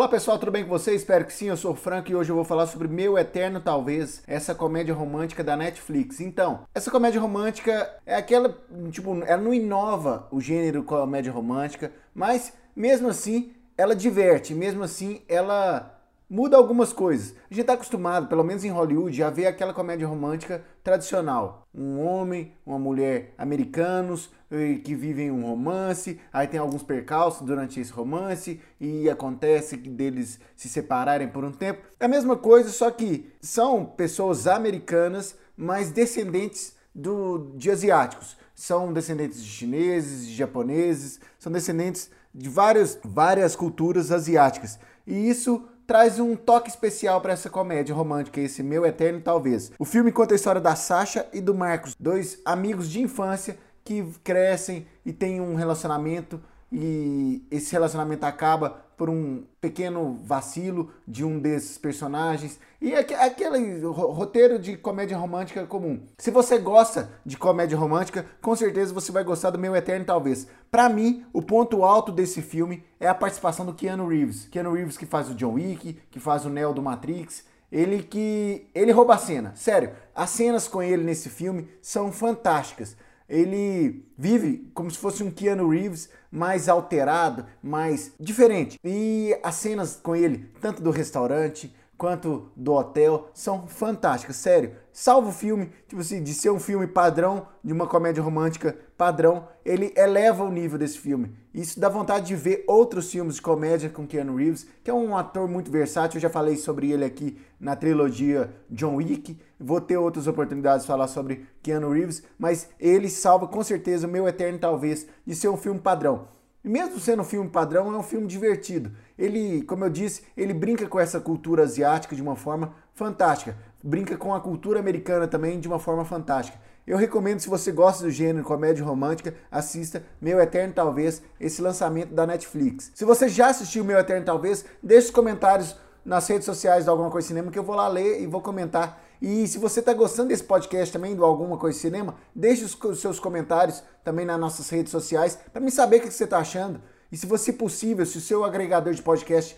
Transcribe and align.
Olá 0.00 0.08
pessoal, 0.08 0.38
tudo 0.38 0.50
bem 0.50 0.64
com 0.64 0.70
vocês? 0.70 1.02
Espero 1.02 1.26
que 1.26 1.32
sim, 1.34 1.48
eu 1.48 1.58
sou 1.58 1.72
o 1.72 1.76
Franco 1.76 2.10
e 2.10 2.14
hoje 2.14 2.30
eu 2.30 2.34
vou 2.34 2.42
falar 2.42 2.66
sobre 2.66 2.88
Meu 2.88 3.18
Eterno 3.18 3.60
Talvez, 3.60 4.22
essa 4.26 4.54
comédia 4.54 4.94
romântica 4.94 5.44
da 5.44 5.54
Netflix. 5.58 6.20
Então, 6.20 6.60
essa 6.74 6.90
comédia 6.90 7.20
romântica 7.20 7.94
é 8.06 8.14
aquela, 8.14 8.58
tipo, 8.90 9.22
ela 9.24 9.42
não 9.42 9.52
inova 9.52 10.26
o 10.30 10.40
gênero 10.40 10.84
comédia 10.84 11.30
romântica, 11.30 11.92
mas 12.14 12.54
mesmo 12.74 13.08
assim 13.08 13.52
ela 13.76 13.94
diverte, 13.94 14.54
mesmo 14.54 14.82
assim 14.82 15.20
ela 15.28 15.99
muda 16.30 16.56
algumas 16.56 16.92
coisas. 16.92 17.34
A 17.50 17.54
gente 17.54 17.62
está 17.62 17.72
acostumado, 17.72 18.28
pelo 18.28 18.44
menos 18.44 18.64
em 18.64 18.70
Hollywood, 18.70 19.20
a 19.22 19.30
ver 19.30 19.46
aquela 19.46 19.74
comédia 19.74 20.06
romântica 20.06 20.62
tradicional. 20.84 21.66
Um 21.74 21.98
homem, 21.98 22.54
uma 22.64 22.78
mulher 22.78 23.34
americanos 23.36 24.30
eh, 24.48 24.76
que 24.84 24.94
vivem 24.94 25.32
um 25.32 25.44
romance, 25.44 26.20
aí 26.32 26.46
tem 26.46 26.60
alguns 26.60 26.84
percalços 26.84 27.44
durante 27.44 27.80
esse 27.80 27.90
romance 27.90 28.60
e 28.80 29.10
acontece 29.10 29.76
deles 29.76 30.38
se 30.54 30.68
separarem 30.68 31.26
por 31.26 31.44
um 31.44 31.50
tempo. 31.50 31.82
É 31.98 32.04
a 32.04 32.08
mesma 32.08 32.36
coisa, 32.36 32.68
só 32.70 32.90
que 32.92 33.28
são 33.40 33.84
pessoas 33.84 34.46
americanas, 34.46 35.36
mas 35.56 35.90
descendentes 35.90 36.76
do, 36.94 37.52
de 37.56 37.70
asiáticos. 37.72 38.38
São 38.54 38.92
descendentes 38.92 39.42
de 39.42 39.48
chineses, 39.48 40.28
de 40.28 40.34
japoneses, 40.34 41.18
são 41.38 41.50
descendentes 41.50 42.10
de 42.32 42.48
várias, 42.48 42.98
várias 43.02 43.56
culturas 43.56 44.12
asiáticas. 44.12 44.78
E 45.06 45.28
isso 45.28 45.66
traz 45.90 46.20
um 46.20 46.36
toque 46.36 46.70
especial 46.70 47.20
para 47.20 47.32
essa 47.32 47.50
comédia 47.50 47.92
romântica, 47.92 48.40
esse 48.40 48.62
Meu 48.62 48.86
Eterno 48.86 49.20
Talvez. 49.20 49.72
O 49.76 49.84
filme 49.84 50.12
conta 50.12 50.34
a 50.34 50.36
história 50.36 50.60
da 50.60 50.76
Sasha 50.76 51.26
e 51.32 51.40
do 51.40 51.52
Marcos, 51.52 51.96
dois 51.98 52.40
amigos 52.44 52.88
de 52.88 53.02
infância 53.02 53.58
que 53.82 54.06
crescem 54.22 54.86
e 55.04 55.12
têm 55.12 55.40
um 55.40 55.56
relacionamento 55.56 56.40
e 56.72 57.44
esse 57.50 57.72
relacionamento 57.72 58.24
acaba 58.24 58.84
por 58.96 59.08
um 59.08 59.44
pequeno 59.60 60.20
vacilo 60.24 60.90
de 61.08 61.24
um 61.24 61.38
desses 61.38 61.78
personagens 61.78 62.60
e 62.80 62.94
aquele 62.94 63.80
roteiro 63.86 64.58
de 64.58 64.76
comédia 64.76 65.16
romântica 65.16 65.66
comum. 65.66 66.02
Se 66.18 66.30
você 66.30 66.58
gosta 66.58 67.10
de 67.24 67.36
comédia 67.36 67.78
romântica, 67.78 68.26
com 68.40 68.54
certeza 68.54 68.92
você 68.92 69.10
vai 69.10 69.24
gostar 69.24 69.50
do 69.50 69.58
Meu 69.58 69.74
Eterno 69.74 70.04
Talvez. 70.04 70.46
Para 70.70 70.88
mim, 70.88 71.24
o 71.32 71.42
ponto 71.42 71.82
alto 71.82 72.12
desse 72.12 72.42
filme 72.42 72.84
é 73.00 73.08
a 73.08 73.14
participação 73.14 73.64
do 73.64 73.74
Keanu 73.74 74.06
Reeves. 74.06 74.46
Keanu 74.46 74.72
Reeves 74.72 74.96
que 74.98 75.06
faz 75.06 75.30
o 75.30 75.34
John 75.34 75.54
Wick, 75.54 75.98
que 76.10 76.20
faz 76.20 76.44
o 76.44 76.50
Neo 76.50 76.74
do 76.74 76.82
Matrix, 76.82 77.44
ele 77.72 78.02
que 78.02 78.68
ele 78.74 78.92
rouba 78.92 79.14
a 79.14 79.18
cena. 79.18 79.52
Sério, 79.56 79.92
as 80.14 80.30
cenas 80.30 80.68
com 80.68 80.82
ele 80.82 81.02
nesse 81.02 81.30
filme 81.30 81.68
são 81.80 82.12
fantásticas 82.12 82.96
ele 83.30 84.04
vive 84.18 84.68
como 84.74 84.90
se 84.90 84.98
fosse 84.98 85.22
um 85.22 85.30
Keanu 85.30 85.68
Reeves 85.68 86.10
mais 86.30 86.68
alterado, 86.68 87.46
mais 87.62 88.12
diferente. 88.18 88.78
E 88.84 89.38
as 89.42 89.54
cenas 89.54 89.98
com 90.02 90.16
ele, 90.16 90.50
tanto 90.60 90.82
do 90.82 90.90
restaurante 90.90 91.72
quanto 92.00 92.50
do 92.56 92.72
hotel, 92.72 93.28
são 93.34 93.66
fantásticas, 93.66 94.36
sério. 94.36 94.72
Salvo 94.90 95.28
o 95.28 95.32
filme, 95.32 95.70
tipo 95.86 96.00
assim, 96.00 96.22
de 96.22 96.32
ser 96.32 96.48
um 96.48 96.58
filme 96.58 96.86
padrão, 96.86 97.46
de 97.62 97.74
uma 97.74 97.86
comédia 97.86 98.22
romântica 98.22 98.74
padrão, 98.96 99.46
ele 99.62 99.92
eleva 99.94 100.42
o 100.42 100.50
nível 100.50 100.78
desse 100.78 100.98
filme. 100.98 101.36
Isso 101.52 101.78
dá 101.78 101.90
vontade 101.90 102.28
de 102.28 102.34
ver 102.34 102.64
outros 102.66 103.10
filmes 103.10 103.34
de 103.34 103.42
comédia 103.42 103.90
com 103.90 104.06
Keanu 104.06 104.36
Reeves, 104.36 104.66
que 104.82 104.90
é 104.90 104.94
um 104.94 105.14
ator 105.14 105.46
muito 105.46 105.70
versátil, 105.70 106.16
eu 106.16 106.22
já 106.22 106.30
falei 106.30 106.56
sobre 106.56 106.90
ele 106.90 107.04
aqui 107.04 107.38
na 107.60 107.76
trilogia 107.76 108.50
John 108.70 108.96
Wick. 108.96 109.38
Vou 109.58 109.78
ter 109.78 109.98
outras 109.98 110.26
oportunidades 110.26 110.84
de 110.84 110.88
falar 110.88 111.06
sobre 111.06 111.46
Keanu 111.62 111.92
Reeves, 111.92 112.22
mas 112.38 112.70
ele 112.80 113.10
salva 113.10 113.46
com 113.46 113.62
certeza 113.62 114.06
o 114.06 114.10
meu 114.10 114.26
eterno 114.26 114.58
talvez 114.58 115.06
de 115.26 115.34
ser 115.34 115.50
um 115.50 115.56
filme 115.58 115.78
padrão. 115.78 116.39
Mesmo 116.62 117.00
sendo 117.00 117.22
um 117.22 117.24
filme 117.24 117.48
padrão, 117.48 117.92
é 117.94 117.96
um 117.96 118.02
filme 118.02 118.26
divertido. 118.26 118.92
Ele, 119.18 119.62
como 119.62 119.84
eu 119.84 119.90
disse, 119.90 120.22
ele 120.36 120.52
brinca 120.52 120.86
com 120.86 121.00
essa 121.00 121.18
cultura 121.18 121.62
asiática 121.62 122.14
de 122.14 122.20
uma 122.20 122.36
forma 122.36 122.74
fantástica. 122.94 123.56
Brinca 123.82 124.16
com 124.16 124.34
a 124.34 124.40
cultura 124.40 124.78
americana 124.78 125.26
também 125.26 125.58
de 125.58 125.66
uma 125.66 125.78
forma 125.78 126.04
fantástica. 126.04 126.58
Eu 126.86 126.98
recomendo, 126.98 127.40
se 127.40 127.48
você 127.48 127.72
gosta 127.72 128.04
do 128.04 128.10
gênero 128.10 128.44
comédia 128.44 128.84
romântica, 128.84 129.34
assista 129.50 130.02
Meu 130.20 130.38
Eterno 130.38 130.74
Talvez, 130.74 131.22
esse 131.38 131.62
lançamento 131.62 132.12
da 132.12 132.26
Netflix. 132.26 132.90
Se 132.94 133.04
você 133.06 133.28
já 133.28 133.48
assistiu 133.48 133.84
Meu 133.84 133.98
Eterno 133.98 134.26
Talvez, 134.26 134.64
deixe 134.82 135.06
os 135.06 135.12
comentários 135.12 135.76
nas 136.04 136.26
redes 136.28 136.46
sociais 136.46 136.84
do 136.84 136.90
Alguma 136.90 137.10
Coisa 137.10 137.28
Cinema 137.28 137.50
que 137.50 137.58
eu 137.58 137.62
vou 137.62 137.76
lá 137.76 137.88
ler 137.88 138.20
e 138.20 138.26
vou 138.26 138.40
comentar. 138.40 139.02
E 139.20 139.46
se 139.46 139.58
você 139.58 139.80
está 139.80 139.92
gostando 139.92 140.28
desse 140.28 140.44
podcast 140.44 140.92
também 140.92 141.14
do 141.14 141.24
Alguma 141.24 141.56
Coisa 141.58 141.78
Cinema, 141.78 142.14
deixe 142.34 142.64
os 142.64 143.00
seus 143.00 143.20
comentários 143.20 143.82
também 144.02 144.24
nas 144.24 144.40
nossas 144.40 144.68
redes 144.70 144.90
sociais 144.90 145.38
para 145.52 145.60
me 145.60 145.70
saber 145.70 145.98
o 145.98 146.00
que 146.00 146.10
você 146.10 146.24
está 146.24 146.38
achando. 146.38 146.80
E 147.12 147.16
se 147.16 147.26
você 147.26 147.52
possível, 147.52 148.06
se 148.06 148.18
o 148.18 148.20
seu 148.20 148.44
agregador 148.44 148.94
de 148.94 149.02
podcast 149.02 149.56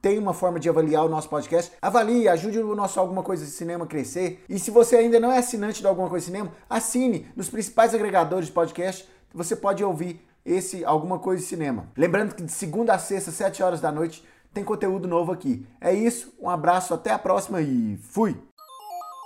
tem 0.00 0.18
uma 0.18 0.32
forma 0.32 0.58
de 0.58 0.68
avaliar 0.68 1.04
o 1.04 1.08
nosso 1.08 1.28
podcast, 1.28 1.72
avalie, 1.82 2.28
ajude 2.28 2.58
o 2.58 2.74
nosso 2.74 2.98
Alguma 2.98 3.22
Coisa 3.22 3.44
de 3.44 3.50
Cinema 3.50 3.84
a 3.84 3.88
crescer. 3.88 4.44
E 4.48 4.58
se 4.58 4.70
você 4.70 4.96
ainda 4.96 5.20
não 5.20 5.30
é 5.30 5.38
assinante 5.38 5.82
do 5.82 5.88
Alguma 5.88 6.08
Coisa 6.08 6.24
de 6.24 6.32
Cinema, 6.32 6.52
assine 6.70 7.28
nos 7.36 7.50
principais 7.50 7.94
agregadores 7.94 8.46
de 8.46 8.52
podcast. 8.52 9.06
Você 9.34 9.54
pode 9.54 9.84
ouvir 9.84 10.26
esse 10.44 10.84
Alguma 10.84 11.18
Coisa 11.18 11.42
de 11.42 11.48
Cinema. 11.48 11.88
Lembrando 11.96 12.34
que 12.34 12.42
de 12.42 12.52
segunda 12.52 12.94
a 12.94 12.98
sexta, 12.98 13.30
7 13.30 13.62
horas 13.62 13.80
da 13.80 13.92
noite, 13.92 14.24
tem 14.56 14.64
conteúdo 14.64 15.06
novo 15.06 15.32
aqui. 15.32 15.66
É 15.78 15.92
isso, 15.92 16.32
um 16.40 16.48
abraço, 16.48 16.94
até 16.94 17.10
a 17.10 17.18
próxima 17.18 17.60
e 17.60 17.98
fui! 17.98 18.34